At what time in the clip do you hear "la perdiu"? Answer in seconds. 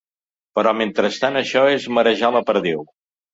2.39-2.83